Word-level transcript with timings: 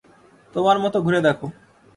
তোমার 0.55 0.77
মত 0.79 0.95
ঘুরে 0.97 1.19
দেখো। 1.21 1.47